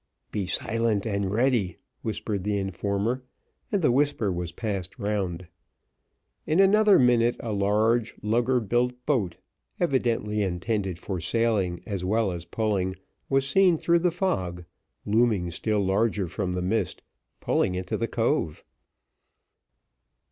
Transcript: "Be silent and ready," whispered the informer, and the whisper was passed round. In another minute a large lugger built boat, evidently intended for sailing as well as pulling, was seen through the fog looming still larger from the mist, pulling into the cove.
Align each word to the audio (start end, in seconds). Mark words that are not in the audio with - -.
"Be 0.31 0.47
silent 0.47 1.05
and 1.05 1.29
ready," 1.31 1.77
whispered 2.01 2.43
the 2.43 2.57
informer, 2.57 3.21
and 3.71 3.83
the 3.83 3.91
whisper 3.91 4.31
was 4.31 4.51
passed 4.51 4.97
round. 4.97 5.45
In 6.47 6.59
another 6.59 6.97
minute 6.97 7.35
a 7.39 7.53
large 7.53 8.15
lugger 8.23 8.59
built 8.59 8.95
boat, 9.05 9.37
evidently 9.79 10.41
intended 10.41 10.97
for 10.97 11.19
sailing 11.19 11.83
as 11.85 12.03
well 12.03 12.31
as 12.31 12.45
pulling, 12.45 12.95
was 13.29 13.47
seen 13.47 13.77
through 13.77 13.99
the 13.99 14.09
fog 14.09 14.65
looming 15.05 15.51
still 15.51 15.85
larger 15.85 16.27
from 16.27 16.53
the 16.53 16.63
mist, 16.63 17.03
pulling 17.39 17.75
into 17.75 17.95
the 17.95 18.07
cove. 18.07 18.63